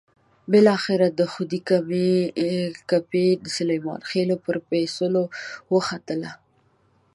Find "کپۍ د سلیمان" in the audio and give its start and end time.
2.89-3.99